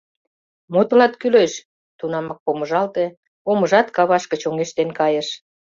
Мо 0.71 0.81
тылат 0.87 1.13
кӱлеш?— 1.21 1.53
тунамак 1.99 2.39
помыжалте, 2.45 3.05
омыжат 3.51 3.87
кавашке 3.95 4.35
чоҥештен 4.41 4.89
кайыш. 4.99 5.27